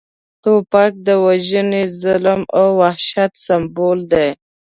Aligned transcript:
توپک 0.43 0.91
د 1.07 1.09
وژنې، 1.25 1.83
ظلم 2.01 2.41
او 2.57 2.67
وحشت 2.81 3.31
سمبول 3.45 3.99
دی 4.11 4.29